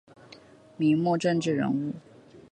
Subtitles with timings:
[0.77, 1.93] 明末政治人物。